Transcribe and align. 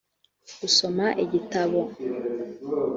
gusoma 0.61 1.05
igitabo 1.23 1.79